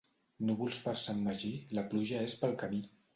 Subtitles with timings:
[0.45, 1.51] Núvols per Sant Magí,
[1.81, 2.81] la pluja és pel camí.